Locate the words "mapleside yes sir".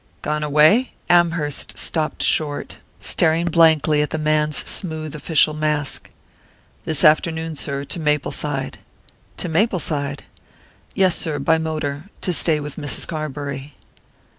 9.47-11.37